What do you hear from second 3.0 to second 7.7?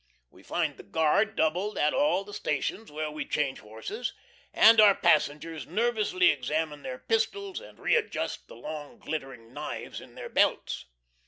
we change horses, and our passengers nervously examine their pistols